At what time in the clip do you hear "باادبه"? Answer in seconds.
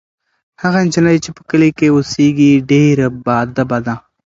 3.25-3.77